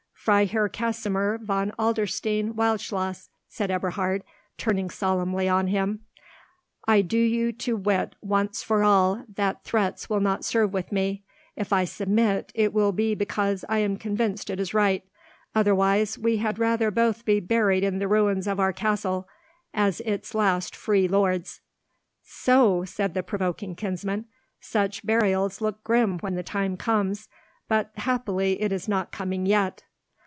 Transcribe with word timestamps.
"Freiherr 0.23 0.69
Kasimir 0.69 1.39
von 1.39 1.71
Adlerstein 1.79 2.53
Wildschloss," 2.53 3.29
said 3.49 3.71
Eberhard, 3.71 4.23
turning 4.55 4.91
solemnly 4.91 5.49
on 5.49 5.65
him, 5.65 6.01
"I 6.87 7.01
do 7.01 7.17
you 7.17 7.51
to 7.53 7.75
wit 7.75 8.13
once 8.21 8.61
for 8.61 8.83
all 8.83 9.25
that 9.33 9.63
threats 9.63 10.11
will 10.11 10.19
not 10.19 10.45
serve 10.45 10.73
with 10.73 10.91
me. 10.91 11.23
If 11.55 11.73
I 11.73 11.85
submit, 11.85 12.51
it 12.53 12.71
will 12.71 12.91
be 12.91 13.15
because 13.15 13.65
I 13.67 13.79
am 13.79 13.97
convinced 13.97 14.51
it 14.51 14.59
is 14.59 14.75
right. 14.75 15.03
Otherwise 15.55 16.19
we 16.19 16.37
had 16.37 16.59
rather 16.59 16.91
both 16.91 17.25
be 17.25 17.39
buried 17.39 17.83
in 17.83 17.97
the 17.97 18.07
ruins 18.07 18.45
of 18.45 18.59
our 18.59 18.73
castle, 18.73 19.27
as 19.73 20.01
its 20.01 20.35
last 20.35 20.75
free 20.75 21.07
lords." 21.07 21.61
"So!" 22.23 22.85
said 22.85 23.15
the 23.15 23.23
provoking 23.23 23.73
kinsman; 23.73 24.25
"such 24.59 25.03
burials 25.03 25.61
look 25.61 25.83
grim 25.83 26.19
when 26.19 26.35
the 26.35 26.43
time 26.43 26.77
comes, 26.77 27.27
but 27.67 27.89
happily 27.95 28.61
it 28.61 28.71
is 28.71 28.87
not 28.87 29.11
coming 29.11 29.47
yet!" 29.47 29.81